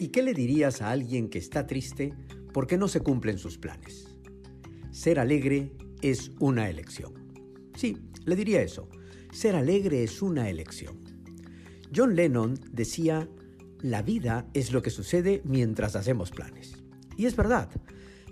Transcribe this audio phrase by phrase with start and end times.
[0.00, 2.14] ¿Y qué le dirías a alguien que está triste
[2.54, 4.16] porque no se cumplen sus planes?
[4.92, 7.12] Ser alegre es una elección.
[7.76, 8.88] Sí, le diría eso.
[9.30, 11.04] Ser alegre es una elección.
[11.94, 13.28] John Lennon decía,
[13.82, 16.82] la vida es lo que sucede mientras hacemos planes.
[17.18, 17.68] Y es verdad,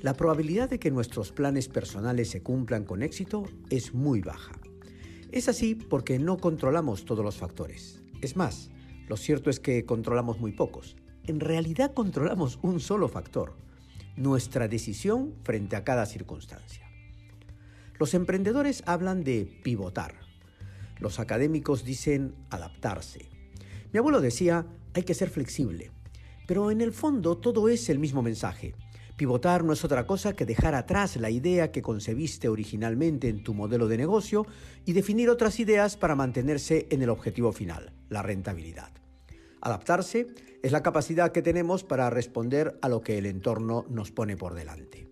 [0.01, 4.59] la probabilidad de que nuestros planes personales se cumplan con éxito es muy baja.
[5.33, 8.03] Es así porque no controlamos todos los factores.
[8.23, 8.71] Es más,
[9.07, 10.97] lo cierto es que controlamos muy pocos,
[11.29, 13.55] en realidad controlamos un solo factor,
[14.17, 16.89] nuestra decisión frente a cada circunstancia.
[17.99, 20.15] Los emprendedores hablan de pivotar.
[20.99, 23.29] Los académicos dicen adaptarse.
[23.93, 25.91] Mi abuelo decía, hay que ser flexible.
[26.47, 28.75] Pero en el fondo todo es el mismo mensaje.
[29.17, 33.53] Pivotar no es otra cosa que dejar atrás la idea que concebiste originalmente en tu
[33.53, 34.47] modelo de negocio
[34.87, 38.98] y definir otras ideas para mantenerse en el objetivo final, la rentabilidad.
[39.61, 40.27] Adaptarse
[40.63, 44.55] es la capacidad que tenemos para responder a lo que el entorno nos pone por
[44.55, 45.09] delante.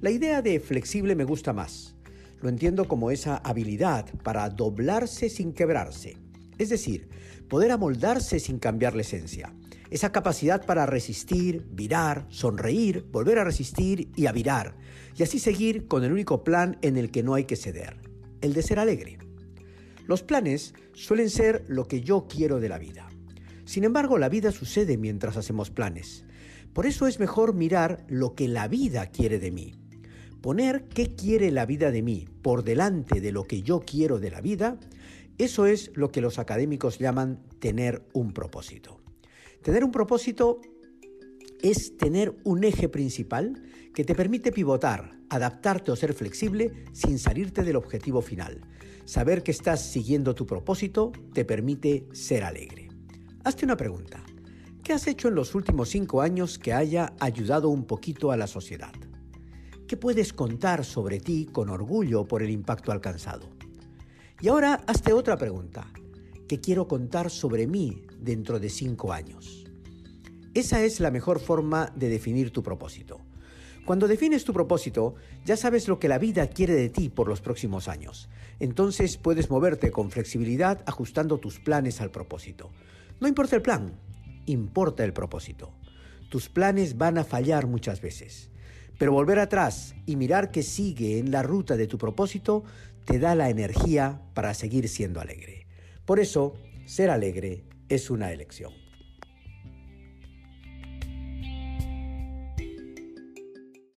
[0.00, 1.94] La idea de flexible me gusta más.
[2.40, 6.18] Lo entiendo como esa habilidad para doblarse sin quebrarse,
[6.58, 7.08] es decir,
[7.48, 9.54] poder amoldarse sin cambiar la esencia.
[9.88, 14.76] Esa capacidad para resistir, virar, sonreír, volver a resistir y a virar,
[15.16, 17.96] y así seguir con el único plan en el que no hay que ceder,
[18.40, 19.18] el de ser alegre.
[20.06, 23.08] Los planes suelen ser lo que yo quiero de la vida.
[23.66, 26.24] Sin embargo, la vida sucede mientras hacemos planes.
[26.72, 29.74] Por eso es mejor mirar lo que la vida quiere de mí.
[30.40, 34.30] Poner qué quiere la vida de mí por delante de lo que yo quiero de
[34.30, 34.78] la vida,
[35.36, 39.00] eso es lo que los académicos llaman tener un propósito.
[39.62, 40.60] Tener un propósito
[41.60, 47.64] es tener un eje principal que te permite pivotar, adaptarte o ser flexible sin salirte
[47.64, 48.60] del objetivo final.
[49.06, 52.85] Saber que estás siguiendo tu propósito te permite ser alegre.
[53.46, 54.24] Hazte una pregunta.
[54.82, 58.48] ¿Qué has hecho en los últimos cinco años que haya ayudado un poquito a la
[58.48, 58.92] sociedad?
[59.86, 63.48] ¿Qué puedes contar sobre ti con orgullo por el impacto alcanzado?
[64.40, 65.86] Y ahora hazte otra pregunta.
[66.48, 69.64] ¿Qué quiero contar sobre mí dentro de cinco años?
[70.52, 73.20] Esa es la mejor forma de definir tu propósito.
[73.84, 75.14] Cuando defines tu propósito,
[75.44, 78.28] ya sabes lo que la vida quiere de ti por los próximos años.
[78.58, 82.72] Entonces puedes moverte con flexibilidad ajustando tus planes al propósito.
[83.20, 83.98] No importa el plan,
[84.44, 85.72] importa el propósito.
[86.28, 88.50] Tus planes van a fallar muchas veces,
[88.98, 92.64] pero volver atrás y mirar que sigue en la ruta de tu propósito
[93.04, 95.66] te da la energía para seguir siendo alegre.
[96.04, 98.85] Por eso, ser alegre es una elección.